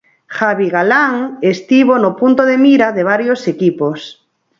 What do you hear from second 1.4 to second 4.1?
estivo no punto de mira de varios equipos.